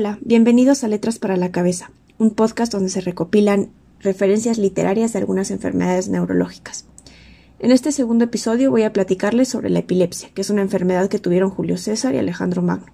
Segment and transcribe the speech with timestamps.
[0.00, 3.68] Hola, bienvenidos a Letras para la Cabeza, un podcast donde se recopilan
[4.00, 6.86] referencias literarias de algunas enfermedades neurológicas.
[7.58, 11.18] En este segundo episodio voy a platicarles sobre la epilepsia, que es una enfermedad que
[11.18, 12.86] tuvieron Julio César y Alejandro Magno.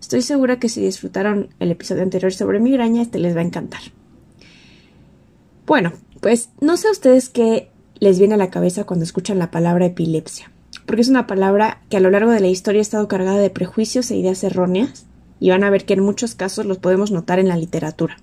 [0.00, 3.82] Estoy segura que si disfrutaron el episodio anterior sobre migraña, este les va a encantar.
[5.66, 5.92] Bueno,
[6.22, 7.68] pues no sé a ustedes qué
[8.00, 10.50] les viene a la cabeza cuando escuchan la palabra epilepsia,
[10.86, 13.50] porque es una palabra que a lo largo de la historia ha estado cargada de
[13.50, 15.04] prejuicios e ideas erróneas
[15.42, 18.16] y van a ver que en muchos casos los podemos notar en la literatura.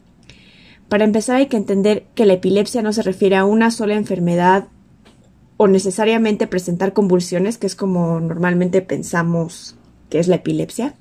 [0.88, 4.70] Para empezar hay que entender que la epilepsia no se refiere a una sola enfermedad
[5.58, 9.76] o necesariamente presentar convulsiones, que es como normalmente pensamos
[10.10, 10.96] que es la epilepsia,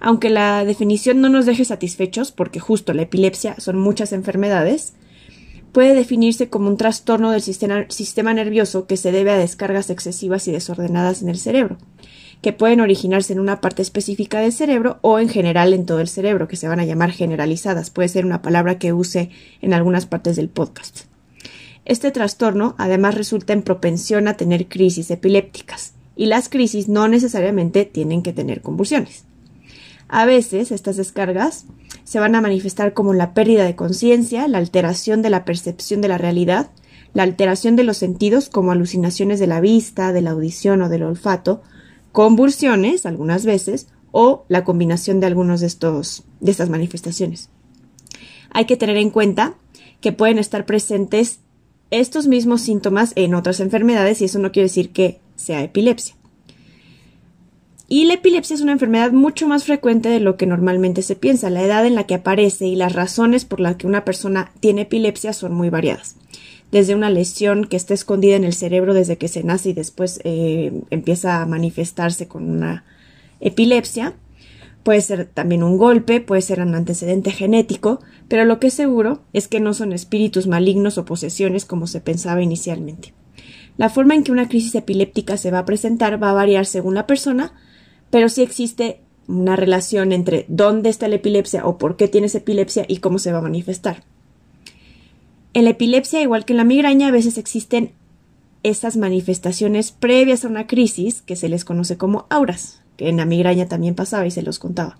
[0.00, 4.92] aunque la definición no nos deje satisfechos, porque justo la epilepsia son muchas enfermedades,
[5.72, 10.46] puede definirse como un trastorno del sistema, sistema nervioso que se debe a descargas excesivas
[10.46, 11.78] y desordenadas en el cerebro
[12.44, 16.08] que pueden originarse en una parte específica del cerebro o en general en todo el
[16.08, 17.88] cerebro, que se van a llamar generalizadas.
[17.88, 19.30] Puede ser una palabra que use
[19.62, 21.04] en algunas partes del podcast.
[21.86, 27.86] Este trastorno además resulta en propensión a tener crisis epilépticas, y las crisis no necesariamente
[27.86, 29.24] tienen que tener convulsiones.
[30.08, 31.64] A veces estas descargas
[32.04, 36.08] se van a manifestar como la pérdida de conciencia, la alteración de la percepción de
[36.08, 36.68] la realidad,
[37.14, 41.04] la alteración de los sentidos como alucinaciones de la vista, de la audición o del
[41.04, 41.62] olfato,
[42.14, 47.50] convulsiones algunas veces o la combinación de algunos de estos de estas manifestaciones.
[48.50, 49.56] Hay que tener en cuenta
[50.00, 51.40] que pueden estar presentes
[51.90, 56.14] estos mismos síntomas en otras enfermedades y eso no quiere decir que sea epilepsia.
[57.88, 61.50] Y la epilepsia es una enfermedad mucho más frecuente de lo que normalmente se piensa.
[61.50, 64.82] La edad en la que aparece y las razones por las que una persona tiene
[64.82, 66.14] epilepsia son muy variadas
[66.74, 70.20] desde una lesión que está escondida en el cerebro desde que se nace y después
[70.24, 72.84] eh, empieza a manifestarse con una
[73.38, 74.14] epilepsia.
[74.82, 79.22] Puede ser también un golpe, puede ser un antecedente genético, pero lo que es seguro
[79.32, 83.14] es que no son espíritus malignos o posesiones como se pensaba inicialmente.
[83.76, 86.96] La forma en que una crisis epiléptica se va a presentar va a variar según
[86.96, 87.52] la persona,
[88.10, 88.98] pero sí existe
[89.28, 93.30] una relación entre dónde está la epilepsia o por qué tienes epilepsia y cómo se
[93.30, 94.02] va a manifestar.
[95.54, 97.92] En la epilepsia, igual que en la migraña, a veces existen
[98.64, 103.24] esas manifestaciones previas a una crisis que se les conoce como auras, que en la
[103.24, 104.98] migraña también pasaba y se los contaba.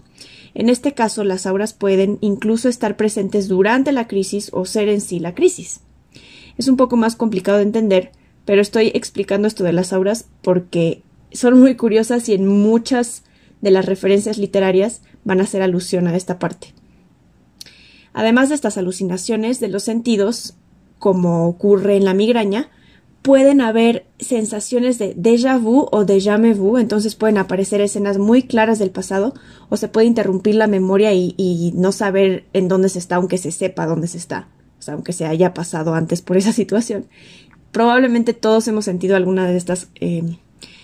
[0.55, 5.01] En este caso, las auras pueden incluso estar presentes durante la crisis o ser en
[5.01, 5.81] sí la crisis.
[6.57, 8.13] Es un poco más complicado de entender,
[8.45, 13.25] pero estoy explicando esto de las auras porque son muy curiosas y en muchas
[13.61, 16.74] de las referencias literarias van a hacer alusión a esta parte.
[18.15, 20.55] Además de estas alucinaciones de los sentidos,
[20.99, 22.71] como ocurre en la migraña,
[23.25, 28.79] pueden haber sensaciones de déjà vu o déjà vu, entonces pueden aparecer escenas muy claras
[28.79, 29.33] del pasado
[29.71, 33.51] o se puede interrumpir la memoria y, no saber en dónde se está, aunque se
[33.51, 34.49] sepa dónde se está,
[34.79, 37.07] o sea, aunque se haya pasado antes por esa situación.
[37.73, 40.37] Probablemente todos hemos sentido alguna de estas eh,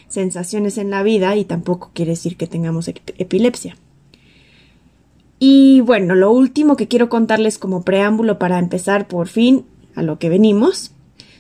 [0.09, 3.77] sensaciones en la vida y tampoco quiere decir que tengamos epilepsia.
[5.43, 9.65] Y bueno, lo último que quiero contarles como preámbulo para empezar por fin
[9.95, 10.93] a lo que venimos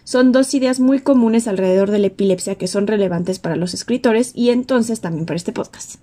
[0.04, 4.32] son dos ideas muy comunes alrededor de la epilepsia que son relevantes para los escritores
[4.34, 5.96] y entonces también para este podcast.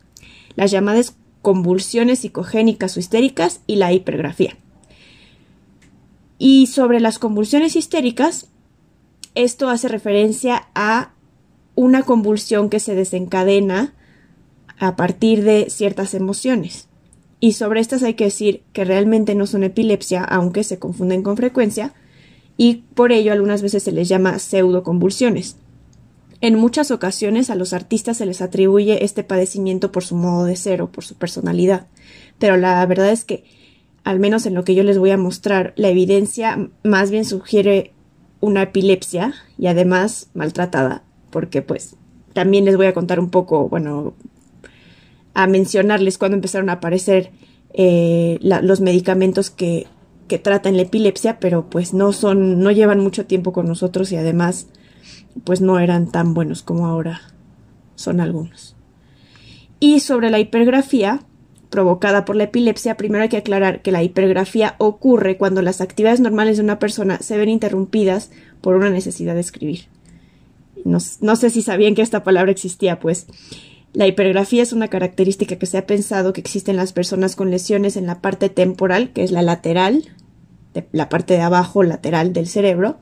[0.56, 4.56] Las llamadas convulsiones psicogénicas o histéricas y la hipergrafía.
[6.38, 8.48] Y sobre las convulsiones histéricas,
[9.34, 11.14] esto hace referencia a
[11.74, 13.96] una convulsión que se desencadena
[14.78, 16.87] a partir de ciertas emociones.
[17.40, 21.38] Y sobre estas hay que decir que realmente no son epilepsia, aunque se confunden con
[21.38, 21.94] frecuencia,
[22.58, 25.58] y por ello algunas veces se les llama pseudoconvulsiones.
[26.42, 30.56] En muchas ocasiones a los artistas se les atribuye este padecimiento por su modo de
[30.56, 31.88] ser o por su personalidad,
[32.40, 33.44] pero la verdad es que,
[34.04, 37.94] al menos en lo que yo les voy a mostrar, la evidencia más bien sugiere
[38.40, 41.96] una epilepsia y además maltratada, porque pues
[42.34, 44.14] también les voy a contar un poco, bueno,
[45.38, 47.30] a mencionarles cuando empezaron a aparecer
[47.72, 49.86] eh, los medicamentos que,
[50.28, 54.16] que tratan la epilepsia, pero pues no son, no llevan mucho tiempo con nosotros y
[54.16, 54.66] además
[55.44, 57.22] pues no eran tan buenos como ahora
[57.94, 58.76] son algunos.
[59.80, 61.22] Y sobre la hipergrafía
[61.70, 66.20] provocada por la epilepsia, primero hay que aclarar que la hipergrafía ocurre cuando las actividades
[66.20, 68.32] normales de una persona se ven interrumpidas
[68.62, 69.82] por una necesidad de escribir.
[70.84, 73.28] No, no sé si sabían que esta palabra existía, pues
[73.98, 77.50] la hipergrafía es una característica que se ha pensado que existe en las personas con
[77.50, 80.04] lesiones en la parte temporal, que es la lateral,
[80.92, 83.00] la parte de abajo lateral del cerebro,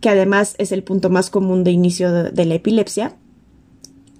[0.00, 3.16] que además es el punto más común de inicio de, la epilepsia.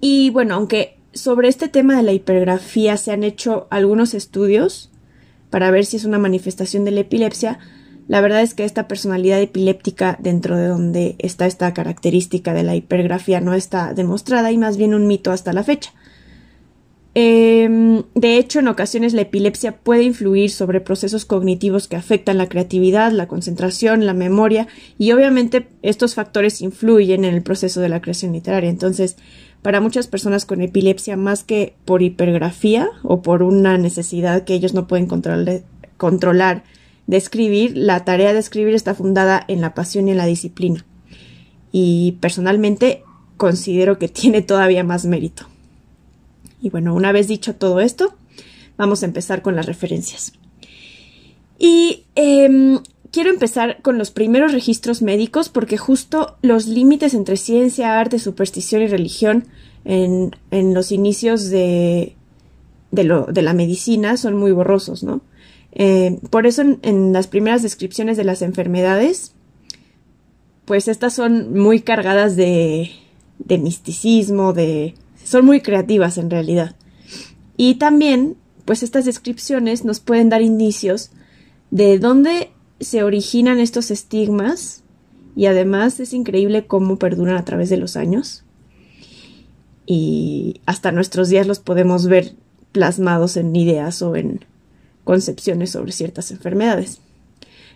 [0.01, 4.91] Y bueno, aunque sobre este tema de la hipergrafía se han hecho algunos estudios,
[5.49, 7.57] para ver si es una manifestación de la epilepsia,
[8.09, 12.75] la verdad es que esta personalidad epiléptica dentro de donde está esta característica de la
[12.75, 15.93] hipergrafía no está demostrada y más bien un mito hasta la fecha.
[17.13, 22.49] Em, de hecho, en ocasiones la epilepsia puede influir sobre procesos cognitivos que afectan la
[22.49, 24.67] creatividad, la concentración, la memoria
[24.97, 28.71] y obviamente estos factores influyen en el proceso de la creación literaria.
[28.71, 29.17] Entonces,
[29.61, 34.73] para muchas personas con epilepsia, más que por hipergrafía o por una necesidad que ellos
[34.73, 36.63] no pueden controlar
[37.09, 40.85] de escribir, la tarea de escribir está fundada en la pasión y en la disciplina.
[41.71, 43.01] Y personalmente
[43.35, 45.47] considero que tiene todavía más mérito.
[46.61, 48.13] Y bueno, una vez dicho todo esto,
[48.77, 50.33] vamos a empezar con las referencias.
[51.57, 52.77] Y em,
[53.11, 58.83] quiero empezar con los primeros registros médicos porque justo los límites entre ciencia, arte, superstición
[58.83, 59.45] y religión
[59.83, 62.15] en, los inicios de,
[62.91, 65.21] de, lo, de, la medicina son muy borrosos, ¿no?
[65.71, 69.33] Eh, por eso en, las primeras descripciones de las enfermedades,
[70.65, 72.91] pues estas son muy cargadas de,
[73.39, 76.75] de misticismo, de, son muy creativas en realidad.
[77.57, 81.11] Y también, pues estas descripciones nos pueden dar indicios
[81.71, 84.83] de dónde se originan estos estigmas
[85.35, 88.43] y además es increíble cómo perduran a través de los años.
[89.85, 92.35] Y hasta nuestros días los podemos ver
[92.71, 94.45] plasmados en ideas o en
[95.09, 97.01] concepciones sobre ciertas enfermedades.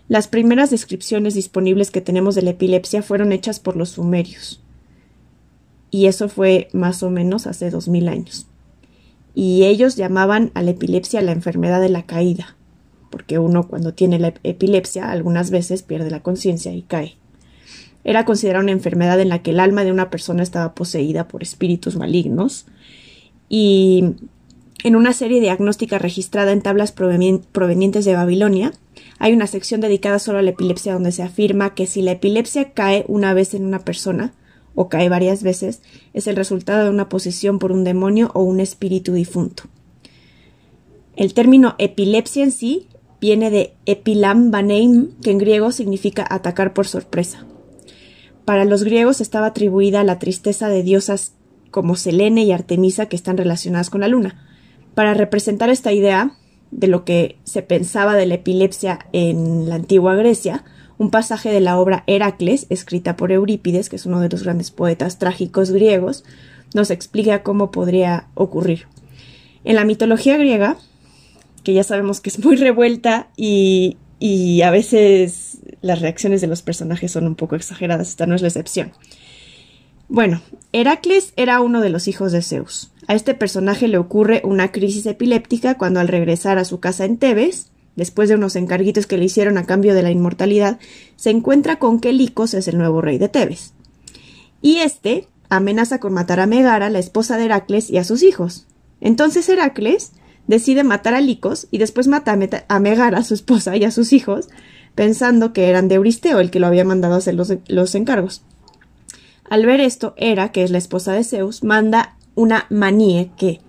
[0.08, 4.62] Las primeras descripciones disponibles que tenemos de la epilepsia fueron hechas por los sumerios
[5.90, 8.46] y eso fue más o menos hace dos mil años.
[9.34, 12.56] Y ellos llamaban a la epilepsia la enfermedad de la caída,
[13.10, 17.16] porque uno cuando tiene la epilepsia algunas veces pierde la conciencia y cae.
[18.04, 21.42] Era considerada una enfermedad en la que el alma de una persona estaba poseída por
[21.42, 22.68] espíritus malignos
[23.50, 24.18] y
[24.84, 28.74] en una serie diagnóstica registrada en tablas provenientes de Babilonia,
[29.18, 32.74] hay una sección dedicada solo a la epilepsia donde se afirma que si la epilepsia
[32.74, 34.34] cae una vez en una persona,
[34.76, 35.82] o cae varias veces,
[36.14, 39.64] es el resultado de una posesión por un demonio o un espíritu difunto.
[41.16, 42.88] El término epilepsia en sí
[43.22, 47.46] viene de epilam baneim, que en griego significa atacar por sorpresa.
[48.46, 51.34] Para los griegos estaba atribuida la tristeza de diosas
[51.72, 54.53] como Selene y Artemisa que están relacionadas con la luna.
[54.96, 56.36] Para representar esta idea
[56.72, 60.64] de lo que se pensaba de la epilepsia en la antigua Grecia,
[60.98, 64.72] un pasaje de la obra Heracles, escrita por Eurípides, que es uno de los grandes
[64.72, 66.24] poetas trágicos griegos,
[66.74, 68.88] nos explica cómo podría ocurrir.
[69.64, 70.78] En la mitología griega,
[71.64, 76.62] que ya sabemos que es muy revuelta y, y a veces las reacciones de los
[76.62, 78.92] personajes son un poco exageradas, esta no es la excepción.
[80.08, 80.42] Bueno,
[80.72, 82.93] Heracles era uno de los hijos de Zeus.
[83.08, 87.18] A este personaje le ocurre una crisis epiléptica cuando al regresar a su casa en
[87.18, 90.80] Tebes, después de unos encarguitos que le hicieron a cambio de la inmortalidad,
[91.16, 93.74] se encuentra con que Licos es el nuevo rey de Tebes.
[94.62, 98.66] Y este amenaza con matar a Megara, la esposa de Heracles, y a sus hijos.
[99.02, 100.14] Entonces Heracles
[100.48, 104.50] decide matar a Licos y después mata a Megara, su esposa, y a sus hijos,
[104.96, 108.44] pensando que eran de Euristeo, el que lo había mandado a hacer los, los encargos.
[109.50, 113.62] Al ver esto, Hera, que es la esposa de Zeus, manda una manie, que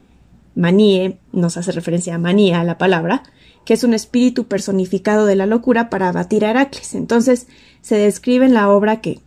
[0.55, 3.23] manie nos hace referencia a manía, la palabra,
[3.65, 6.95] que es un espíritu personificado de la locura para abatir a Heracles.
[6.95, 7.47] Entonces
[7.81, 9.21] se describe en la obra que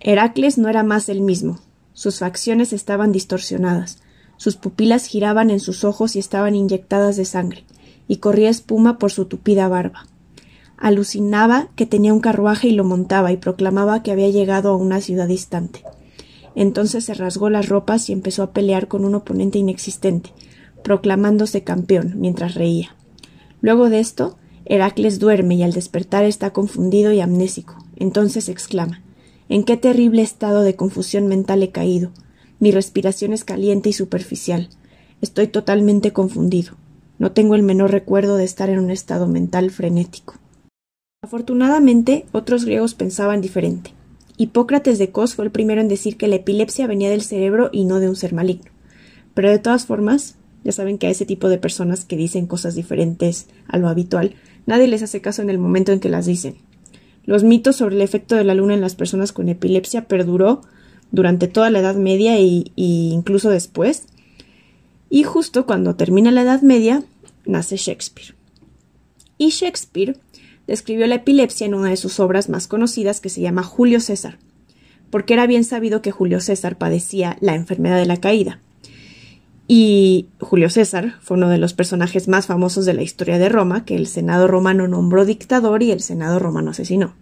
[0.00, 1.60] Heracles no era más el mismo,
[1.92, 3.98] sus facciones estaban distorsionadas,
[4.38, 7.64] sus pupilas giraban en sus ojos y estaban inyectadas de sangre,
[8.08, 10.06] y corría espuma por su tupida barba.
[10.78, 15.02] Alucinaba que tenía un carruaje y lo montaba y proclamaba que había llegado a una
[15.02, 15.84] ciudad distante.
[16.54, 20.32] Entonces se rasgó las ropas y empezó a pelear con un oponente inexistente,
[20.82, 22.96] proclamándose campeón mientras reía.
[23.60, 27.76] Luego de esto, Heracles duerme y al despertar está confundido y amnésico.
[27.96, 29.02] Entonces exclama
[29.48, 32.12] ¿En qué terrible estado de confusión mental he caído?
[32.60, 34.68] Mi respiración es caliente y superficial.
[35.20, 36.74] Estoy totalmente confundido.
[37.18, 40.34] No tengo el menor recuerdo de estar en un estado mental frenético.
[41.22, 43.92] Afortunadamente, otros griegos pensaban diferente.
[44.40, 47.84] Hipócrates de Cos fue el primero en decir que la epilepsia venía del cerebro y
[47.84, 48.70] no de un ser maligno.
[49.34, 52.74] Pero de todas formas, ya saben que a ese tipo de personas que dicen cosas
[52.74, 56.56] diferentes a lo habitual, nadie les hace caso en el momento en que las dicen.
[57.26, 60.62] Los mitos sobre el efecto de la luna en las personas con epilepsia perduró
[61.10, 64.06] durante toda la Edad Media e incluso después.
[65.10, 67.04] Y justo cuando termina la Edad Media,
[67.44, 68.34] nace Shakespeare.
[69.36, 70.16] Y Shakespeare
[70.70, 74.38] describió la epilepsia en una de sus obras más conocidas que se llama Julio César,
[75.10, 78.60] porque era bien sabido que Julio César padecía la enfermedad de la caída
[79.66, 83.84] Y Julio César fue uno de los personajes más famosos de la historia de Roma,
[83.84, 87.14] que el Senado romano nombró dictador y el Senado romano asesinó.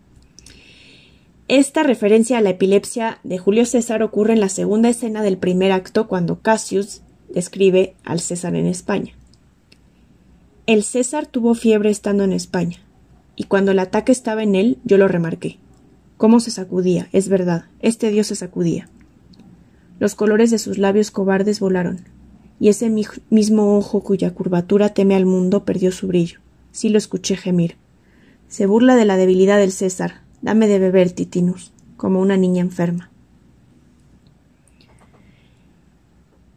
[1.48, 5.72] Esta referencia a la epilepsia de Julio César ocurre en la segunda escena del primer
[5.72, 7.00] acto cuando Cassius
[7.30, 9.14] describe al César en España.
[10.66, 12.76] El César tuvo fiebre estando en España,
[13.38, 15.58] y cuando el ataque estaba en él, yo lo remarqué.
[16.16, 18.90] Cómo se sacudía, es verdad, este dios se sacudía.
[20.00, 22.00] Los colores de sus labios cobardes volaron,
[22.58, 22.90] y ese
[23.30, 26.40] mismo ojo cuya curvatura teme al mundo perdió su brillo.
[26.72, 27.76] Sí lo escuché gemir.
[28.48, 30.22] Se burla de la debilidad del César.
[30.42, 33.12] Dame de beber, Titinus, como una niña enferma.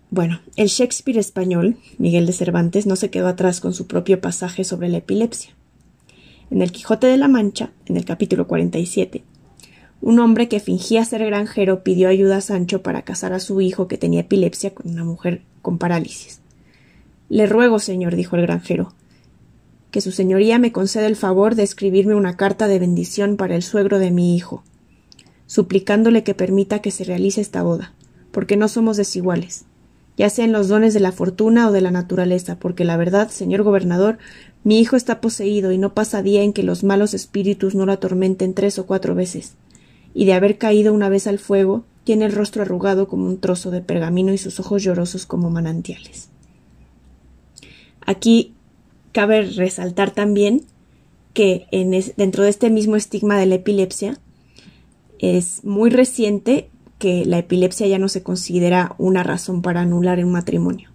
[0.09, 4.63] Bueno, el Shakespeare español, Miguel de Cervantes, no se quedó atrás con su propio pasaje
[4.63, 5.51] sobre la epilepsia.
[6.51, 9.23] En el Quijote de la Mancha, en el capítulo 47,
[10.01, 13.87] un hombre que fingía ser granjero pidió ayuda a Sancho para casar a su hijo
[13.87, 16.41] que tenía epilepsia con una mujer con parálisis.
[17.29, 18.93] Le ruego, señor, dijo el granjero,
[19.91, 23.63] que su señoría me conceda el favor de escribirme una carta de bendición para el
[23.63, 24.61] suegro de mi hijo,
[25.45, 27.93] suplicándole que permita que se realice esta boda,
[28.31, 29.63] porque no somos desiguales,
[30.21, 33.31] ya sea en los dones de la fortuna o de la naturaleza, porque la verdad,
[33.31, 34.19] señor gobernador,
[34.63, 37.93] mi hijo está poseído y no pasa día en que los malos espíritus no lo
[37.93, 39.55] atormenten tres o cuatro veces,
[40.13, 43.71] y de haber caído una vez al fuego, tiene el rostro arrugado como un trozo
[43.71, 46.29] de pergamino y sus ojos llorosos como manantiales.
[48.05, 48.53] Aquí
[49.13, 50.65] cabe resaltar también
[51.33, 51.65] que
[52.15, 54.19] dentro de este mismo estigma de la epilepsia
[55.17, 56.69] es muy reciente
[57.01, 60.91] que la epilepsia ya no se considera una razón para anular un matrimonio.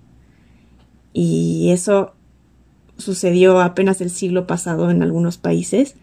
[1.13, 2.15] Y eso
[2.97, 5.97] sucedió apenas el siglo pasado en algunos países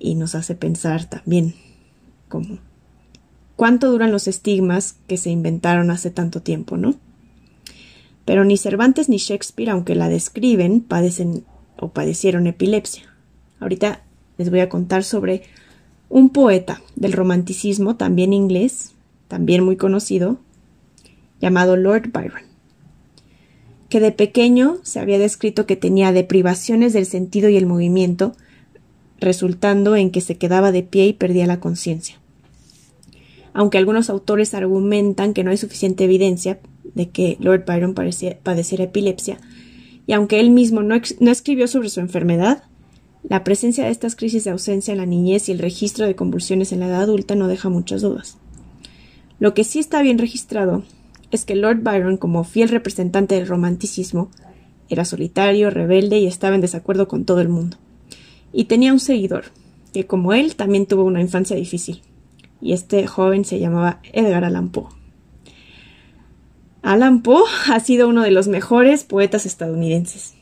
[0.00, 1.54] y nos hace pensar también
[2.28, 2.58] como
[3.54, 6.96] cuánto duran los estigmas que se inventaron hace tanto tiempo, ¿no?
[8.24, 11.44] Pero ni Cervantes ni Shakespeare, aunque la describen, padecen
[11.78, 13.04] o padecieron epilepsia.
[13.60, 14.02] Ahorita
[14.38, 15.44] les voy a contar sobre
[16.08, 18.95] un poeta del romanticismo, también inglés,
[19.28, 20.38] también muy conocido,
[21.40, 22.42] llamado Lord Byron,
[23.88, 28.34] que de pequeño se había descrito que tenía deprivaciones del sentido y el movimiento,
[29.18, 32.18] resultando en que se quedaba de pie y perdía la conciencia
[33.56, 36.60] aunque algunos autores argumentan que no hay suficiente evidencia
[36.94, 39.38] de que Lord Byron padeciera epilepsia,
[40.06, 42.64] y aunque él mismo no, no escribió sobre su enfermedad,
[43.26, 46.70] la presencia de estas crisis de ausencia en la niñez y el registro de convulsiones
[46.72, 48.36] en la edad adulta no deja muchas dudas.
[49.38, 50.82] Lo que sí está bien registrado
[51.30, 54.30] es que Lord Byron, como fiel representante del romanticismo,
[54.88, 57.76] era solitario, rebelde y estaba en desacuerdo con todo el mundo.
[58.52, 59.44] Y tenía un seguidor,
[59.92, 62.02] que como él también tuvo una infancia difícil
[62.60, 64.88] y este joven se llamaba Edgar Allan Poe.
[66.82, 70.34] Allan Poe ha sido uno de los mejores poetas estadounidenses.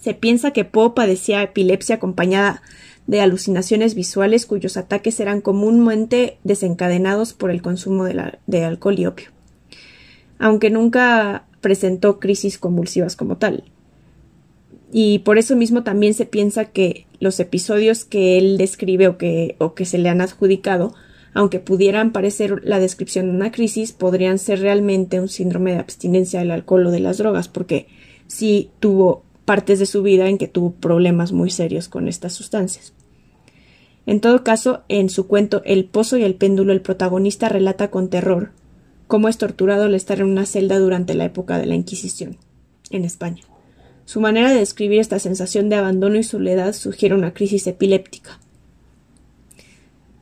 [0.00, 2.62] Se piensa que Poe padecía epilepsia acompañada
[3.10, 9.06] de alucinaciones visuales cuyos ataques eran comúnmente desencadenados por el consumo de, de alcohol y
[9.06, 9.30] opio,
[10.38, 13.64] aunque nunca presentó crisis convulsivas como tal.
[14.92, 19.56] Y por eso mismo también se piensa que los episodios que él describe o que,
[19.58, 20.94] o que se le han adjudicado
[21.32, 26.40] aunque pudieran parecer la descripción de una crisis, podrían ser realmente un síndrome de abstinencia
[26.40, 27.86] del alcohol o de las drogas, porque
[28.26, 32.94] sí tuvo partes de su vida en que tuvo problemas muy serios con estas sustancias.
[34.06, 38.08] En todo caso, en su cuento El pozo y el péndulo, el protagonista relata con
[38.08, 38.52] terror
[39.10, 42.38] cómo es torturado al estar en una celda durante la época de la Inquisición,
[42.90, 43.42] en España.
[44.04, 48.38] Su manera de describir esta sensación de abandono y soledad sugiere una crisis epiléptica.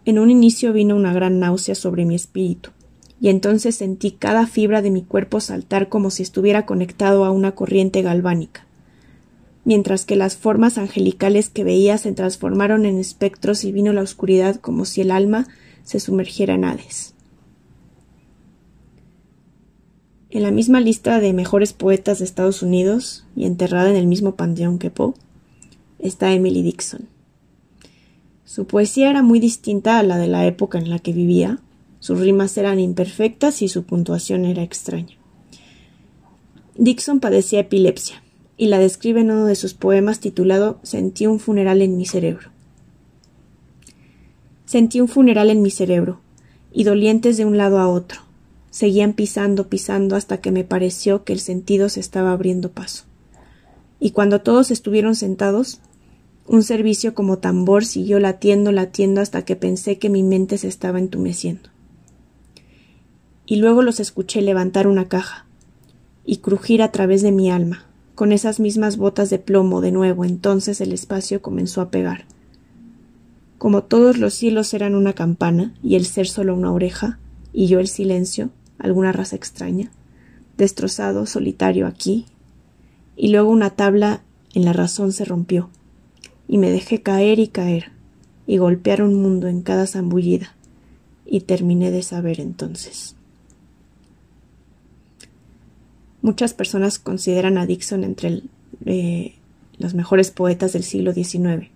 [0.06, 2.70] En un inicio vino una gran náusea sobre mi espíritu,
[3.20, 7.54] y entonces sentí cada fibra de mi cuerpo saltar como si estuviera conectado a una
[7.54, 8.66] corriente galvánica,
[9.68, 14.56] mientras que las formas angelicales que veía se transformaron en espectros y vino la oscuridad
[14.56, 15.46] como si el alma
[15.84, 17.12] se sumergiera en Hades.
[20.30, 24.36] En la misma lista de mejores poetas de Estados Unidos, y enterrada en el mismo
[24.36, 25.12] panteón que Poe,
[25.98, 27.06] está Emily Dixon.
[28.46, 31.58] Su poesía era muy distinta a la de la época en la que vivía,
[32.00, 35.18] sus rimas eran imperfectas y su puntuación era extraña.
[36.74, 38.22] Dixon padecía epilepsia,
[38.58, 42.50] y la describe en uno de sus poemas titulado Sentí un funeral en mi cerebro.
[44.66, 46.20] Sentí un funeral en mi cerebro,
[46.72, 48.20] y dolientes de un lado a otro.
[48.70, 53.04] Seguían pisando, pisando hasta que me pareció que el sentido se estaba abriendo paso.
[54.00, 55.80] Y cuando todos estuvieron sentados,
[56.46, 60.98] un servicio como tambor siguió latiendo, latiendo hasta que pensé que mi mente se estaba
[60.98, 61.70] entumeciendo.
[63.46, 65.46] Y luego los escuché levantar una caja,
[66.26, 67.87] y crujir a través de mi alma.
[68.18, 72.24] Con esas mismas botas de plomo de nuevo, entonces el espacio comenzó a pegar.
[73.58, 77.20] Como todos los cielos eran una campana y el ser solo una oreja,
[77.52, 79.92] y yo el silencio, alguna raza extraña,
[80.56, 82.26] destrozado, solitario aquí,
[83.14, 85.70] y luego una tabla en la razón se rompió,
[86.48, 87.92] y me dejé caer y caer,
[88.48, 90.56] y golpear un mundo en cada zambullida,
[91.24, 93.14] y terminé de saber entonces.
[96.28, 98.42] Muchas personas consideran a Dixon entre
[98.84, 99.36] eh,
[99.78, 101.70] los mejores poetas del siglo XIX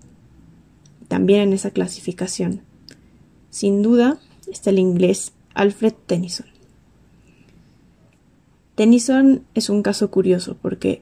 [1.08, 2.60] también en esa clasificación.
[3.48, 6.44] Sin duda está el inglés Alfred Tennyson.
[8.74, 11.00] Tennyson es un caso curioso porque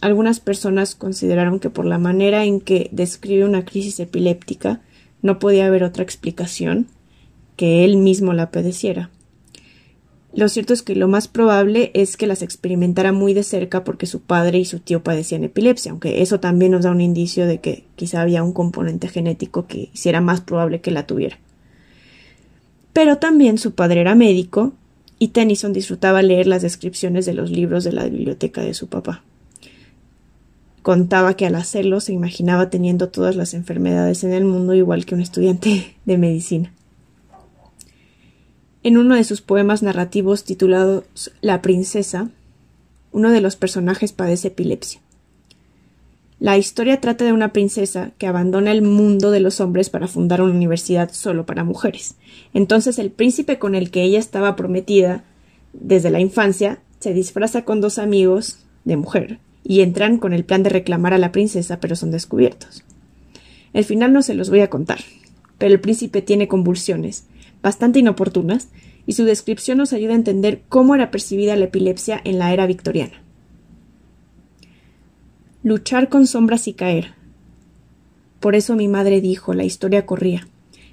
[0.00, 4.80] algunas personas consideraron que por la manera en que describe una crisis epiléptica
[5.20, 6.86] no podía haber otra explicación
[7.56, 9.10] que él mismo la padeciera.
[10.34, 14.06] Lo cierto es que lo más probable es que las experimentara muy de cerca porque
[14.06, 17.60] su padre y su tío padecían epilepsia, aunque eso también nos da un indicio de
[17.60, 21.38] que quizá había un componente genético que hiciera más probable que la tuviera.
[22.94, 24.72] Pero también su padre era médico
[25.18, 29.22] y Tennyson disfrutaba leer las descripciones de los libros de la biblioteca de su papá.
[30.80, 35.14] Contaba que al hacerlo se imaginaba teniendo todas las enfermedades en el mundo igual que
[35.14, 36.72] un estudiante de medicina.
[38.84, 42.30] En uno de sus poemas narrativos titulados La princesa,
[43.12, 45.00] uno de los personajes padece epilepsia.
[46.40, 50.42] La historia trata de una princesa que abandona el mundo de los hombres para fundar
[50.42, 52.16] una universidad solo para mujeres.
[52.54, 55.22] Entonces el príncipe con el que ella estaba prometida
[55.72, 60.64] desde la infancia se disfraza con dos amigos de mujer y entran con el plan
[60.64, 62.82] de reclamar a la princesa, pero son descubiertos.
[63.72, 64.98] El final no se los voy a contar,
[65.58, 67.26] pero el príncipe tiene convulsiones
[67.62, 68.68] bastante inoportunas,
[69.06, 72.66] y su descripción nos ayuda a entender cómo era percibida la epilepsia en la era
[72.66, 73.22] victoriana.
[75.62, 77.14] Luchar con sombras y caer.
[78.40, 80.48] Por eso mi madre dijo, la historia corría,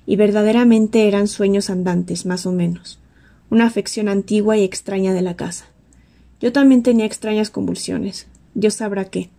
[0.06, 3.00] y verdaderamente eran sueños andantes, más o menos,
[3.50, 5.66] una afección antigua y extraña de la casa.
[6.40, 9.30] Yo también tenía extrañas convulsiones, Dios sabrá qué.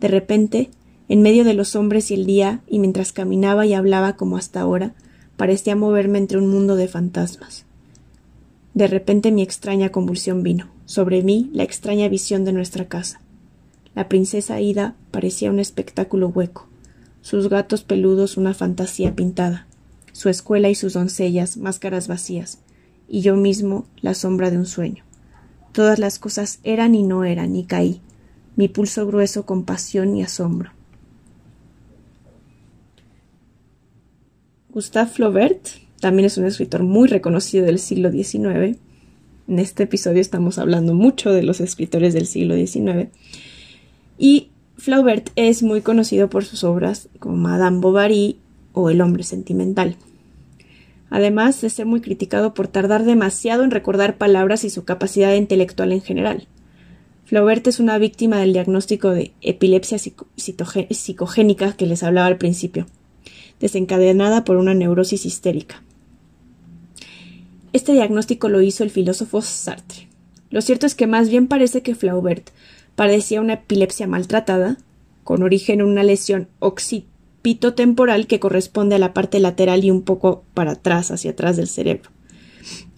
[0.00, 0.70] De repente,
[1.08, 4.60] en medio de los hombres y el día, y mientras caminaba y hablaba como hasta
[4.60, 4.94] ahora,
[5.38, 7.64] parecía moverme entre un mundo de fantasmas.
[8.74, 13.20] De repente mi extraña convulsión vino, sobre mí la extraña visión de nuestra casa.
[13.94, 16.68] La princesa Ida parecía un espectáculo hueco,
[17.22, 19.68] sus gatos peludos una fantasía pintada,
[20.12, 22.58] su escuela y sus doncellas máscaras vacías,
[23.08, 25.04] y yo mismo la sombra de un sueño.
[25.72, 28.00] Todas las cosas eran y no eran, y caí,
[28.56, 30.72] mi pulso grueso con pasión y asombro.
[34.78, 38.78] Gustave Flaubert también es un escritor muy reconocido del siglo XIX.
[39.48, 43.08] En este episodio estamos hablando mucho de los escritores del siglo XIX.
[44.18, 48.36] Y Flaubert es muy conocido por sus obras como Madame Bovary
[48.72, 49.96] o El hombre sentimental.
[51.10, 55.90] Además de ser muy criticado por tardar demasiado en recordar palabras y su capacidad intelectual
[55.90, 56.46] en general.
[57.24, 62.86] Flaubert es una víctima del diagnóstico de epilepsia psicogénica que les hablaba al principio
[63.60, 65.82] desencadenada por una neurosis histérica.
[67.72, 70.08] Este diagnóstico lo hizo el filósofo Sartre.
[70.50, 72.50] Lo cierto es que más bien parece que Flaubert
[72.96, 74.78] padecía una epilepsia maltratada,
[75.22, 80.44] con origen en una lesión occipitotemporal que corresponde a la parte lateral y un poco
[80.54, 82.10] para atrás, hacia atrás del cerebro.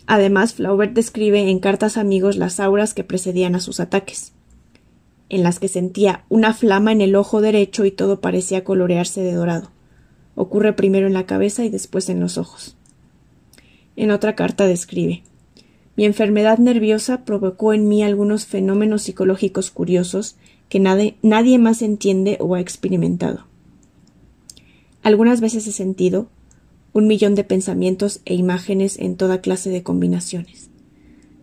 [0.06, 4.32] Además, Flaubert describe en cartas amigos las auras que precedían a sus ataques,
[5.28, 9.32] en las que sentía una flama en el ojo derecho y todo parecía colorearse de
[9.32, 9.70] dorado.
[10.40, 12.74] Ocurre primero en la cabeza y después en los ojos.
[13.94, 15.22] En otra carta describe
[15.96, 20.36] Mi enfermedad nerviosa provocó en mí algunos fenómenos psicológicos curiosos
[20.70, 23.44] que nadie, nadie más entiende o ha experimentado.
[25.02, 26.30] Algunas veces he sentido
[26.94, 30.70] un millón de pensamientos e imágenes en toda clase de combinaciones.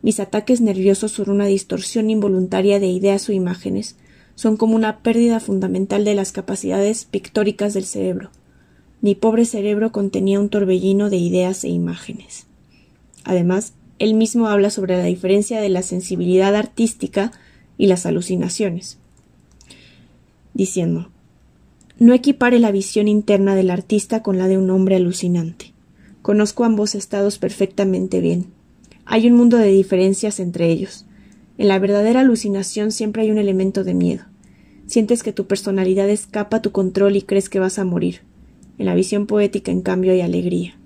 [0.01, 3.95] Mis ataques nerviosos son una distorsión involuntaria de ideas o imágenes,
[4.33, 8.31] son como una pérdida fundamental de las capacidades pictóricas del cerebro,
[9.01, 12.47] mi pobre cerebro contenía un torbellino de ideas e imágenes.
[13.23, 17.31] Además, él mismo habla sobre la diferencia de la sensibilidad artística
[17.77, 18.97] y las alucinaciones,
[20.53, 21.10] diciendo
[21.99, 25.73] No equipare la visión interna del artista con la de un hombre alucinante.
[26.21, 28.47] Conozco ambos estados perfectamente bien.
[29.05, 31.05] Hay un mundo de diferencias entre ellos.
[31.57, 34.25] En la verdadera alucinación siempre hay un elemento de miedo.
[34.86, 38.27] Sientes que tu personalidad escapa a tu control y crees que vas a morir.
[38.78, 40.78] En la visión poética, en cambio, hay alegría.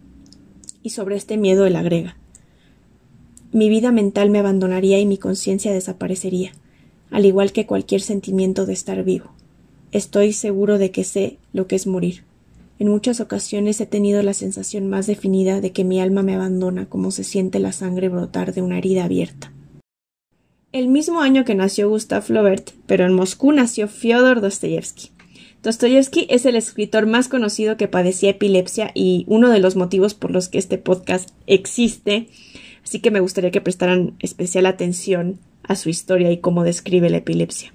[0.84, 2.18] Y sobre este miedo él agrega
[3.54, 6.54] mi vida mental me abandonaría y mi conciencia desaparecería,
[7.10, 9.32] al igual que cualquier sentimiento de estar vivo.
[9.92, 12.24] Estoy seguro de que sé lo que es morir.
[12.80, 16.86] En muchas ocasiones he tenido la sensación más definida de que mi alma me abandona
[16.86, 19.52] como se siente la sangre brotar de una herida abierta.
[20.72, 25.10] El mismo año que nació Gustav Flaubert, pero en Moscú nació Fyodor Dostoyevsky.
[25.64, 30.32] Dostoyevsky es el escritor más conocido que padecía epilepsia y uno de los motivos por
[30.32, 32.30] los que este podcast existe,
[32.84, 37.18] así que me gustaría que prestaran especial atención a su historia y cómo describe la
[37.18, 37.74] epilepsia.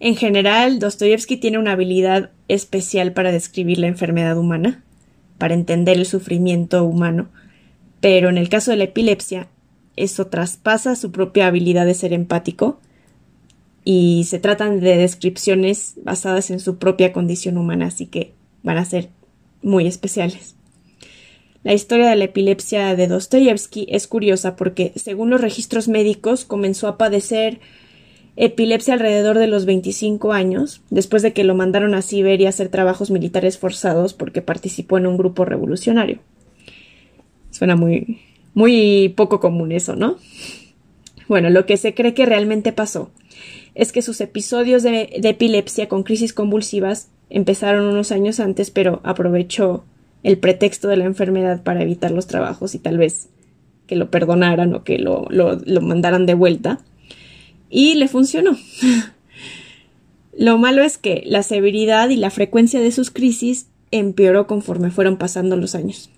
[0.00, 4.82] En general, Dostoyevsky tiene una habilidad especial para describir la enfermedad humana,
[5.38, 7.28] para entender el sufrimiento humano,
[8.00, 9.48] pero en el caso de la epilepsia,
[9.94, 12.80] eso traspasa su propia habilidad de ser empático
[13.90, 18.84] y se tratan de descripciones basadas en su propia condición humana, así que van a
[18.84, 19.08] ser
[19.62, 20.56] muy especiales.
[21.64, 26.86] La historia de la epilepsia de Dostoyevsky es curiosa porque, según los registros médicos, comenzó
[26.86, 27.60] a padecer
[28.36, 32.68] epilepsia alrededor de los 25 años, después de que lo mandaron a Siberia a hacer
[32.68, 36.18] trabajos militares forzados porque participó en un grupo revolucionario.
[37.52, 38.20] Suena muy,
[38.52, 40.18] muy poco común eso, ¿no?
[41.26, 43.10] Bueno, lo que se cree que realmente pasó
[43.74, 49.84] es que sus episodios de, epilepsia con crisis convulsivas empezaron unos años antes, pero aprovechó
[50.22, 53.28] el pretexto de la enfermedad para evitar los trabajos y tal vez
[53.86, 56.80] que lo perdonaran o que lo, lo, lo mandaran de vuelta
[57.70, 58.56] y le funcionó.
[60.38, 65.16] Lo malo es que la severidad y la frecuencia de sus crisis empeoró conforme fueron
[65.16, 66.10] pasando los años.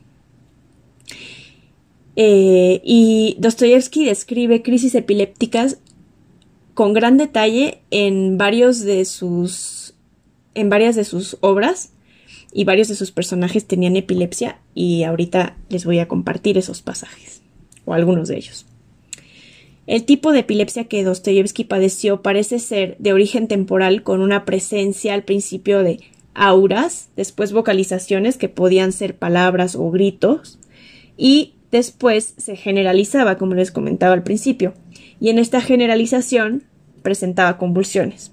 [2.16, 5.78] Eh, y Dostoyevsky describe crisis epilépticas
[6.80, 9.92] con gran detalle en varios de sus
[10.54, 11.92] en varias de sus obras
[12.54, 17.42] y varios de sus personajes tenían epilepsia y ahorita les voy a compartir esos pasajes
[17.84, 18.64] o algunos de ellos.
[19.86, 25.12] El tipo de epilepsia que Dostoyevsky padeció parece ser de origen temporal con una presencia
[25.12, 26.00] al principio de
[26.32, 30.58] auras, después vocalizaciones que podían ser palabras o gritos
[31.18, 34.72] y después se generalizaba, como les comentaba al principio,
[35.20, 36.69] y en esta generalización
[37.02, 38.32] presentaba convulsiones.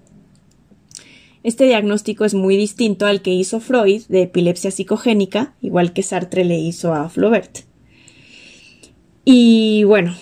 [1.44, 6.44] Este diagnóstico es muy distinto al que hizo Freud de epilepsia psicogénica, igual que Sartre
[6.44, 7.60] le hizo a Flaubert.
[9.24, 10.16] Y bueno,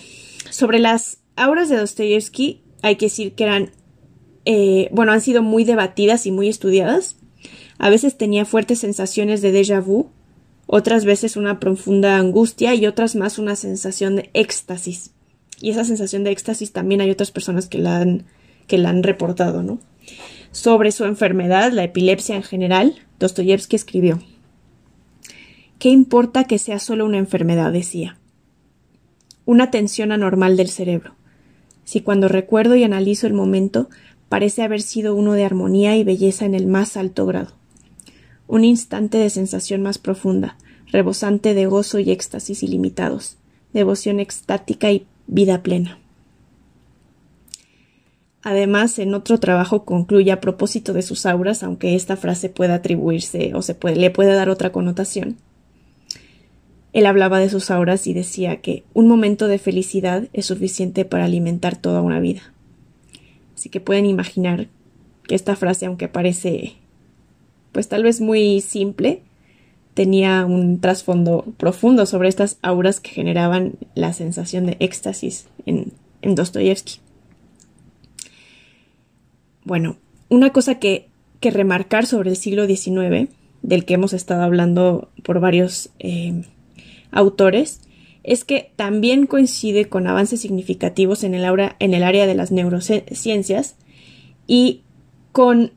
[0.50, 3.72] sobre las auras de Dostoyevsky hay que decir que eran,
[4.44, 7.16] eh, bueno, han sido muy debatidas y muy estudiadas.
[7.78, 10.10] A veces tenía fuertes sensaciones de déjà vu,
[10.66, 15.12] otras veces una profunda angustia y otras más una sensación de éxtasis.
[15.60, 18.26] Y esa sensación de éxtasis también hay otras personas que la han,
[18.66, 19.78] que la han reportado, ¿no?
[20.52, 24.20] Sobre su enfermedad, la epilepsia en general, Dostoyevsky escribió
[25.78, 27.72] ¿Qué importa que sea solo una enfermedad?
[27.72, 28.18] decía.
[29.44, 31.16] Una tensión anormal del cerebro
[31.86, 33.88] si cuando recuerdo y analizo el momento
[34.28, 37.52] parece haber sido uno de armonía y belleza en el más alto grado.
[38.48, 43.36] Un instante de sensación más profunda, rebosante de gozo y éxtasis ilimitados,
[43.72, 46.00] devoción extática y vida plena.
[48.46, 53.50] Además, en otro trabajo concluye a propósito de sus auras, aunque esta frase pueda atribuirse
[53.56, 55.36] o se puede, le puede dar otra connotación.
[56.92, 61.24] Él hablaba de sus auras y decía que un momento de felicidad es suficiente para
[61.24, 62.52] alimentar toda una vida.
[63.56, 64.68] Así que pueden imaginar
[65.24, 66.74] que esta frase, aunque parece
[67.72, 69.22] pues tal vez muy simple,
[69.94, 76.36] tenía un trasfondo profundo sobre estas auras que generaban la sensación de éxtasis en, en
[76.36, 77.00] Dostoyevsky.
[79.66, 79.96] Bueno,
[80.28, 81.08] una cosa que,
[81.40, 83.28] que, remarcar sobre el siglo XIX,
[83.62, 86.44] del que hemos estado hablando por varios eh,
[87.10, 87.80] autores
[88.22, 91.44] es que también coincide con avances significativos en el,
[91.80, 93.74] en el área de las neurociencias
[94.46, 94.82] y
[95.32, 95.72] con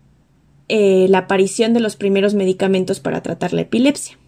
[0.67, 4.19] eh, la aparición de los primeros medicamentos para tratar la epilepsia.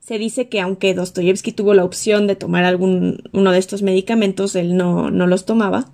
[0.00, 4.54] Se dice que aunque Dostoyevsky tuvo la opción de tomar algún uno de estos medicamentos,
[4.54, 5.90] él no, no los tomaba,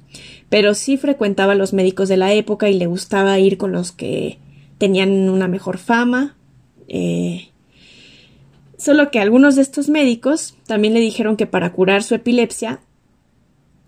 [0.50, 3.92] pero sí frecuentaba a los médicos de la época y le gustaba ir con los
[3.92, 4.38] que
[4.76, 6.36] tenían una mejor fama,
[6.88, 7.50] eh,
[8.80, 12.80] Solo que algunos de estos médicos también le dijeron que para curar su epilepsia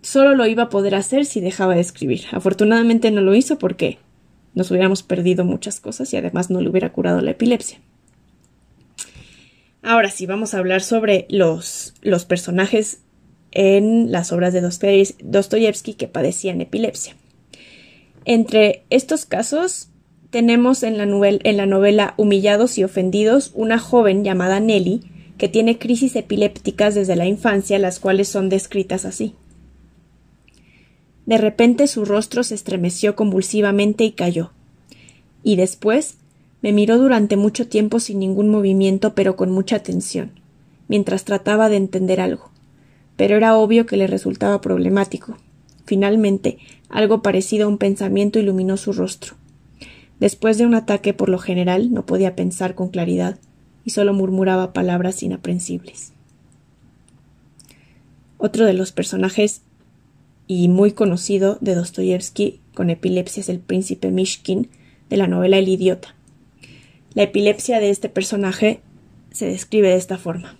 [0.03, 2.25] solo lo iba a poder hacer si dejaba de escribir.
[2.31, 3.97] Afortunadamente no lo hizo porque
[4.53, 7.79] nos hubiéramos perdido muchas cosas y además no le hubiera curado la epilepsia.
[9.83, 13.01] Ahora sí, vamos a hablar sobre los, los personajes
[13.53, 17.17] en las obras de Dostoyevsky que padecían epilepsia.
[18.25, 19.89] Entre estos casos
[20.31, 25.03] tenemos en la, novela Humillados y Ofendidos una joven llamada Nelly
[25.37, 29.35] que tiene crisis epilépticas desde la infancia, las cuales son descritas así.
[31.27, 34.53] De repente su rostro se estremeció convulsivamente y cayó.
[35.43, 36.17] Y después
[36.63, 40.31] me miró durante mucho tiempo sin ningún movimiento, pero con mucha atención,
[40.87, 42.52] mientras trataba de entender algo.
[43.17, 45.37] Pero era obvio que le resultaba problemático.
[45.85, 49.35] Finalmente, algo parecido a un pensamiento iluminó su rostro.
[50.21, 53.39] Después de un ataque, por lo general, no podía pensar con claridad
[53.85, 56.13] y solo murmuraba palabras inaprensibles.
[58.39, 59.63] Otro de los personajes
[60.47, 64.69] y muy conocido de Dostoyevsky con epilepsia es el príncipe Mishkin
[65.09, 66.15] de la novela El idiota.
[67.15, 68.81] La epilepsia de este personaje
[69.31, 70.57] se describe de esta forma.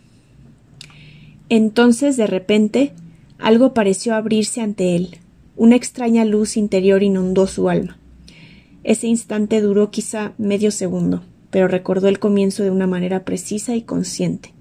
[1.55, 2.95] Entonces, de repente,
[3.39, 5.19] algo pareció abrirse ante él.
[5.55, 7.99] Una extraña luz interior inundó su alma.
[8.85, 13.83] Ese instante duró quizá medio segundo, pero recordó el comienzo de una manera precisa y
[13.83, 14.55] consciente.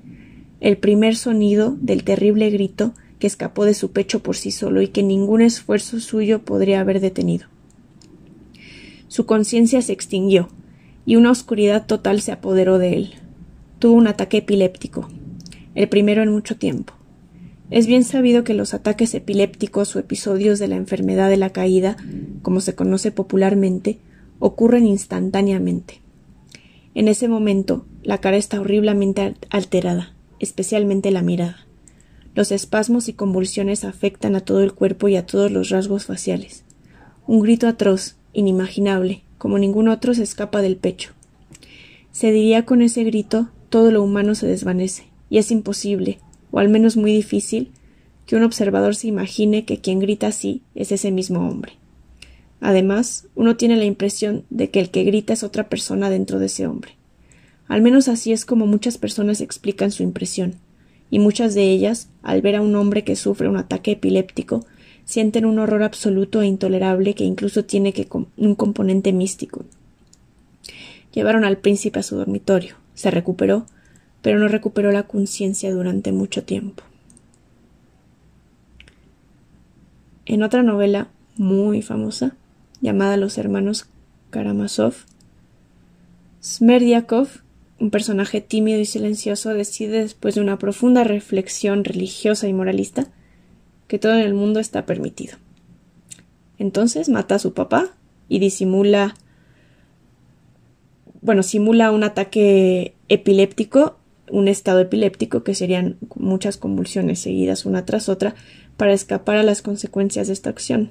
[0.60, 4.90] El primer sonido del terrible grito que escapó de su pecho por sí solo y
[4.90, 7.48] que ningún esfuerzo suyo podría haber detenido.
[9.08, 10.50] Su conciencia se extinguió,
[11.06, 13.14] y una oscuridad total se apoderó de él.
[13.80, 15.08] Tuvo un ataque epiléptico,
[15.76, 16.94] el primero en mucho tiempo.
[17.70, 21.96] Es bien sabido que los ataques epilépticos o episodios de la enfermedad de la caída,
[22.42, 24.00] como se conoce popularmente,
[24.40, 26.02] ocurren instantáneamente.
[26.96, 31.66] En ese momento, la cara está horriblemente alterada, especialmente la mirada.
[32.36, 36.66] Los espasmos y convulsiones afectan a todo el cuerpo y a todos los rasgos faciales.
[37.28, 41.12] Un grito atroz, inimaginable, como ningún otro se escapa del pecho.
[42.12, 46.20] Se diría con ese grito todo lo humano se desvanece, y es imposible,
[46.52, 47.72] o al menos muy difícil,
[48.28, 51.74] que un observador se imagine que quien grita así es ese mismo hombre.
[52.60, 56.48] Además, uno tiene la impresión de que el que grita es otra persona dentro de
[56.48, 56.98] ese hombre.
[57.70, 60.56] Al menos así es como muchas personas explican su impresión
[61.10, 64.66] y muchas de ellas, al ver a un hombre que sufre un ataque epiléptico,
[65.06, 67.94] sienten un horror absoluto e intolerable que incluso tiene
[68.36, 69.64] un componente místico.
[71.14, 72.76] Llevaron al príncipe a su dormitorio.
[72.94, 73.66] Se recuperó,
[74.22, 76.84] pero no recuperó la conciencia durante mucho tiempo.
[80.26, 82.36] En otra novela muy famosa,
[82.82, 83.88] llamada Los hermanos
[84.30, 84.96] Karamazov,
[86.42, 87.30] Smerdiakov
[87.82, 93.08] un personaje tímido y silencioso decide, después de una profunda reflexión religiosa y moralista,
[93.88, 95.38] que todo en el mundo está permitido.
[96.60, 97.90] Entonces mata a su papá
[98.30, 99.16] y disimula,
[101.22, 103.98] bueno, simula un ataque epiléptico,
[104.32, 108.36] un estado epiléptico que serían muchas convulsiones seguidas una tras otra
[108.78, 110.90] para escapar a las consecuencias de esta acción.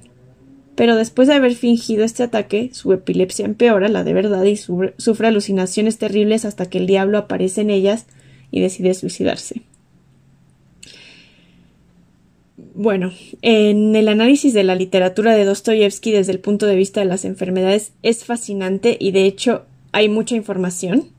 [0.75, 5.27] Pero después de haber fingido este ataque, su epilepsia empeora, la de verdad, y sufre
[5.27, 8.05] alucinaciones terribles hasta que el diablo aparece en ellas
[8.51, 9.63] y decide suicidarse.
[12.73, 17.05] Bueno, en el análisis de la literatura de Dostoyevsky desde el punto de vista de
[17.05, 21.09] las enfermedades es fascinante y de hecho hay mucha información.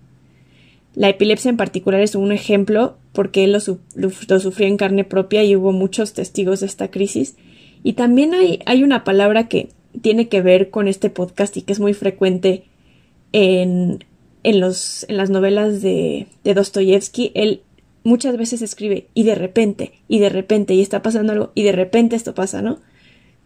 [0.94, 3.58] La epilepsia en particular es un ejemplo porque él lo,
[3.94, 7.36] lo sufrió en carne propia y hubo muchos testigos de esta crisis
[7.82, 9.68] y también hay, hay una palabra que
[10.00, 12.64] tiene que ver con este podcast y que es muy frecuente
[13.32, 14.04] en,
[14.42, 17.32] en, los, en las novelas de, de Dostoyevsky.
[17.34, 17.62] Él
[18.04, 21.72] muchas veces escribe y de repente, y de repente, y está pasando algo, y de
[21.72, 22.80] repente esto pasa, ¿no?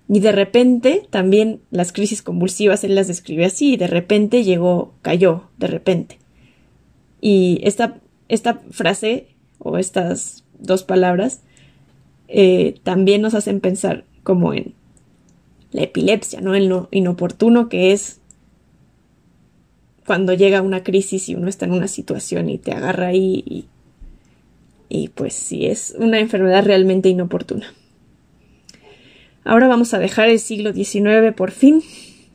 [0.08, 4.94] Y de repente también las crisis convulsivas él las describe así, y de repente llegó,
[5.02, 6.18] cayó, de repente.
[7.20, 7.98] Y esta,
[8.28, 11.42] esta frase o estas dos palabras
[12.28, 14.74] eh, también nos hacen pensar como en
[15.72, 16.54] la epilepsia, ¿no?
[16.54, 18.20] El no, inoportuno que es
[20.06, 23.66] cuando llega una crisis y uno está en una situación y te agarra ahí y,
[24.88, 27.66] y pues sí, es una enfermedad realmente inoportuna.
[29.44, 31.82] Ahora vamos a dejar el siglo XIX por fin,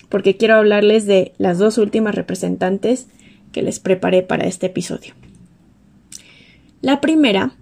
[0.08, 3.08] porque quiero hablarles de las dos últimas representantes
[3.52, 5.14] que les preparé para este episodio.
[6.82, 7.54] La primera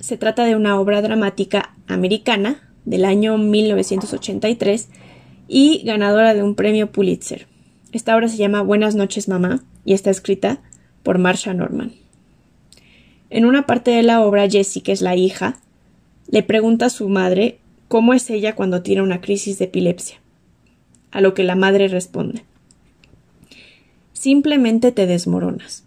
[0.00, 4.88] se trata de una obra dramática americana del año 1983
[5.48, 7.46] y ganadora de un premio Pulitzer.
[7.92, 10.60] Esta obra se llama Buenas noches mamá y está escrita
[11.02, 11.92] por Marsha Norman.
[13.30, 15.58] En una parte de la obra, Jessie, que es la hija,
[16.30, 17.58] le pregunta a su madre
[17.88, 20.18] cómo es ella cuando tiene una crisis de epilepsia,
[21.10, 22.44] a lo que la madre responde
[24.20, 25.84] Simplemente te desmoronas,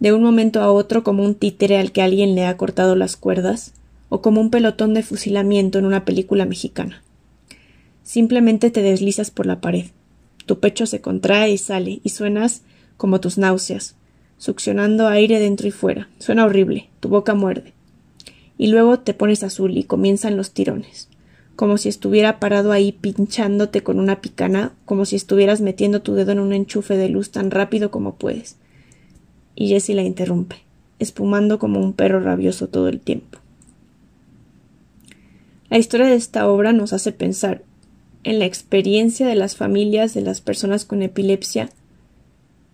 [0.00, 3.16] de un momento a otro como un títere al que alguien le ha cortado las
[3.16, 3.74] cuerdas,
[4.08, 7.04] o como un pelotón de fusilamiento en una película mexicana.
[8.02, 9.84] Simplemente te deslizas por la pared.
[10.46, 12.62] Tu pecho se contrae y sale, y suenas
[12.96, 13.94] como tus náuseas,
[14.36, 16.08] succionando aire dentro y fuera.
[16.18, 17.72] Suena horrible, tu boca muerde.
[18.58, 21.08] Y luego te pones azul y comienzan los tirones,
[21.60, 26.32] como si estuviera parado ahí pinchándote con una picana, como si estuvieras metiendo tu dedo
[26.32, 28.56] en un enchufe de luz tan rápido como puedes.
[29.54, 30.56] Y Jessie la interrumpe,
[31.00, 33.40] espumando como un perro rabioso todo el tiempo.
[35.68, 37.62] La historia de esta obra nos hace pensar
[38.24, 41.68] en la experiencia de las familias de las personas con epilepsia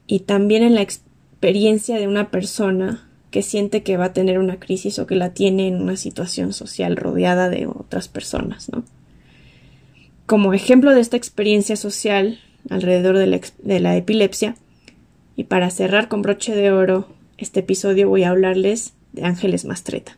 [0.07, 3.06] y también en la experiencia de una persona
[3.37, 6.55] que siente que va a tener una crisis o que la tiene en una situación
[6.55, 8.83] social rodeada de otras personas, ¿no?
[10.25, 14.57] Como ejemplo de esta experiencia social alrededor de la, de la epilepsia,
[15.37, 20.17] y para cerrar con broche de oro este episodio voy a hablarles de Ángeles Mastreta.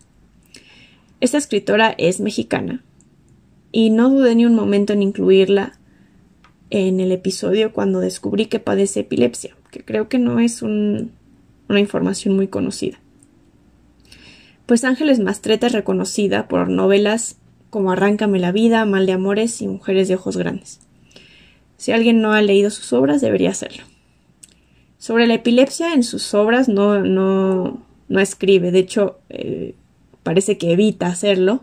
[1.21, 2.85] Esta escritora es mexicana
[3.73, 5.77] y no dudé ni un momento en incluirla
[6.71, 11.11] en el episodio cuando descubrí que padece epilepsia, que creo que no es una
[11.81, 13.01] información muy conocida.
[14.69, 17.39] Pues Ángeles Mastreta es reconocida por novelas
[17.71, 20.81] como Arráncame la vida, Mal de Amores y Mujeres de Ojos Grandes.
[21.79, 23.85] Si alguien no ha leído sus obras, debería hacerlo.
[24.99, 29.75] Sobre la epilepsia en sus obras no, no, no escribe, de hecho eh,
[30.23, 31.63] parece que evita hacerlo,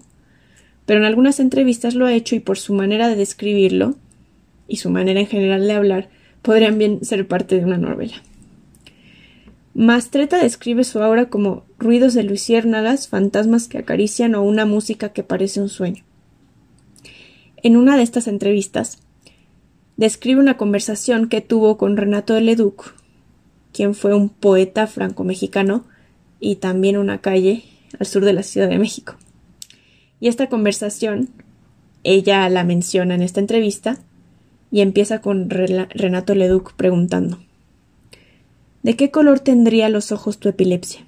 [0.88, 3.94] pero en algunas entrevistas lo ha hecho y por su manera de describirlo
[4.68, 6.10] y su manera en general de hablar
[6.42, 8.16] podrían bien ser parte de una novela.
[9.78, 15.22] Mastreta describe su obra como ruidos de luciérnagas, fantasmas que acarician o una música que
[15.22, 16.06] parece un sueño.
[17.62, 19.00] En una de estas entrevistas,
[19.98, 22.94] describe una conversación que tuvo con Renato Leduc,
[23.74, 25.84] quien fue un poeta franco-mexicano
[26.40, 27.66] y también una calle
[28.00, 29.18] al sur de la Ciudad de México.
[30.22, 31.32] Y esta conversación,
[32.06, 33.98] ella la menciona en esta entrevista
[34.72, 37.40] y empieza con Renato Leduc preguntando
[38.86, 41.02] ¿De qué color tendría los ojos tu epilepsia?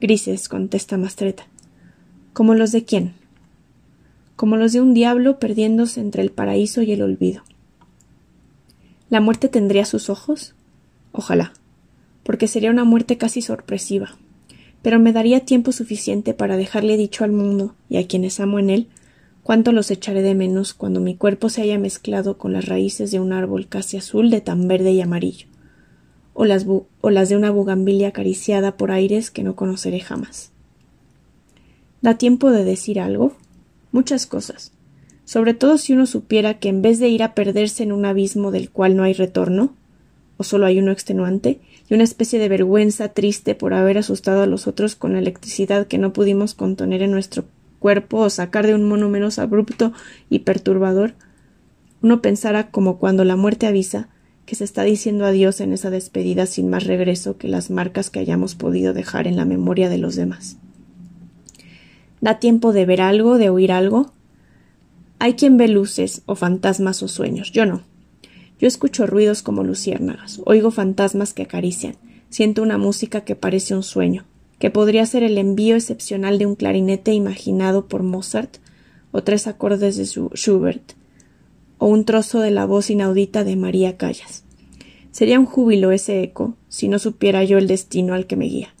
[0.00, 1.48] Grises, contesta Mastreta.
[2.32, 3.14] ¿Como los de quién?
[4.36, 7.42] Como los de un diablo perdiéndose entre el paraíso y el olvido.
[9.10, 10.54] ¿La muerte tendría sus ojos?
[11.10, 11.54] Ojalá
[12.22, 14.14] porque sería una muerte casi sorpresiva.
[14.80, 18.70] Pero me daría tiempo suficiente para dejarle dicho al mundo y a quienes amo en
[18.70, 18.86] él
[19.42, 23.18] cuánto los echaré de menos cuando mi cuerpo se haya mezclado con las raíces de
[23.18, 25.48] un árbol casi azul de tan verde y amarillo,
[26.36, 26.66] o las,
[27.00, 30.52] o las de una bugambilia acariciada por aires que no conoceré jamás.
[32.02, 33.32] ¿Da tiempo de decir algo?
[33.90, 34.72] Muchas cosas,
[35.24, 38.50] sobre todo si uno supiera que en vez de ir a perderse en un abismo
[38.50, 39.74] del cual no hay retorno,
[40.36, 44.46] o solo hay uno extenuante, y una especie de vergüenza triste por haber asustado a
[44.46, 47.46] los otros con la electricidad que no pudimos contener en nuestro
[47.78, 49.94] cuerpo o sacar de un mono menos abrupto
[50.28, 51.14] y perturbador,
[52.02, 54.10] uno pensara como cuando la muerte avisa
[54.46, 58.20] que se está diciendo adiós en esa despedida sin más regreso que las marcas que
[58.20, 60.56] hayamos podido dejar en la memoria de los demás.
[62.20, 64.12] ¿Da tiempo de ver algo, de oír algo?
[65.18, 67.82] Hay quien ve luces o fantasmas o sueños, yo no.
[68.58, 71.96] Yo escucho ruidos como luciérnagas, oigo fantasmas que acarician,
[72.30, 74.24] siento una música que parece un sueño,
[74.58, 78.56] que podría ser el envío excepcional de un clarinete imaginado por Mozart,
[79.12, 80.92] o tres acordes de Schubert,
[81.78, 84.44] o un trozo de la voz inaudita de María Callas.
[85.10, 88.74] Sería un júbilo ese eco si no supiera yo el destino al que me guía.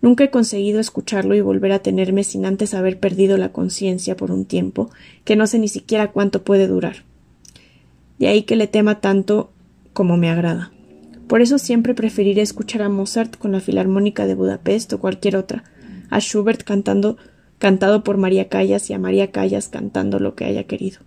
[0.00, 4.30] Nunca he conseguido escucharlo y volver a tenerme sin antes haber perdido la conciencia por
[4.30, 4.90] un tiempo
[5.24, 7.04] que no sé ni siquiera cuánto puede durar.
[8.18, 9.50] De ahí que le tema tanto
[9.92, 10.72] como me agrada.
[11.26, 15.64] Por eso siempre preferiré escuchar a Mozart con la Filarmónica de Budapest o cualquier otra,
[16.10, 17.16] a Schubert cantando
[17.58, 20.98] cantado por María Callas y a María Callas cantando lo que haya querido.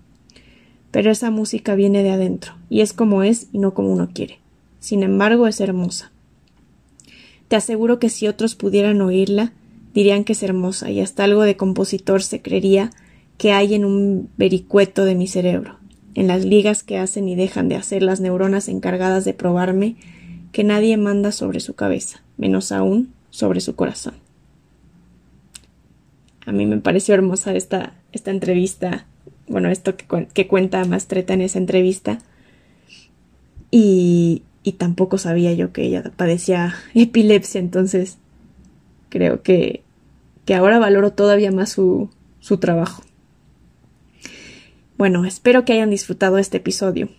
[0.92, 4.40] Pero esa música viene de adentro, y es como es y no como uno quiere.
[4.80, 6.12] Sin embargo, es hermosa.
[7.48, 9.54] Te aseguro que si otros pudieran oírla,
[9.94, 12.92] dirían que es hermosa, y hasta algo de compositor se creería
[13.38, 15.78] que hay en un vericueto de mi cerebro
[16.18, 19.98] en las ligas que hacen y dejan de hacer las neuronas encargadas de probarme
[20.52, 24.16] que nadie manda sobre su cabeza, menos aún sobre su corazón.
[26.48, 29.06] A mí me pareció hermosa esta, esta entrevista,
[29.48, 32.20] bueno, esto que, que cuenta Mastreta en esa entrevista.
[33.72, 38.18] Y, y tampoco sabía yo que ella padecía epilepsia, entonces
[39.10, 39.84] creo que,
[40.46, 43.04] que ahora valoro todavía más su, su trabajo.
[44.98, 47.10] Bueno, espero que hayan disfrutado este episodio.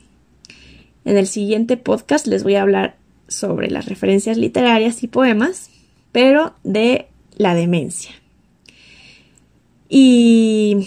[1.04, 2.96] En el siguiente podcast les voy a hablar
[3.28, 5.70] sobre las referencias literarias y poemas,
[6.12, 7.06] pero de
[7.36, 8.10] la demencia.
[9.88, 10.86] Y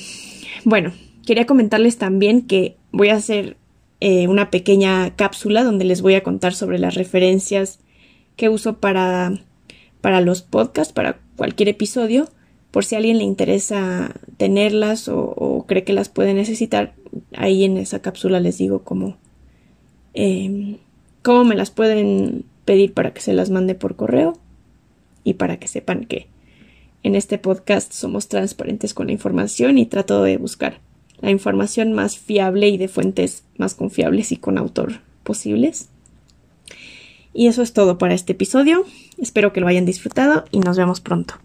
[0.64, 0.94] bueno,
[1.26, 3.58] quería comentarles también que voy a hacer
[4.00, 7.80] eh, una pequeña cápsula donde les voy a contar sobre las referencias
[8.36, 9.34] que uso para,
[10.02, 12.28] para los podcasts, para cualquier episodio,
[12.72, 16.96] por si a alguien le interesa tenerlas o, cree que las puede necesitar,
[17.36, 19.18] ahí en esa cápsula les digo cómo,
[20.14, 20.78] em,
[21.22, 24.34] cómo me las pueden pedir para que se las mande por correo
[25.24, 26.28] y para que sepan que
[27.04, 30.80] en este podcast somos transparentes con la información y trato de buscar
[31.22, 35.90] la información más fiable y de fuentes más confiables y con autor posibles.
[37.34, 38.86] Y eso es todo para este episodio.
[39.18, 41.36] Espero que lo hayan disfrutado y nos vemos pronto.